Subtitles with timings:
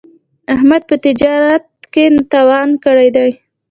[0.53, 3.29] احمد په تجارت کې تاوان کړی دی.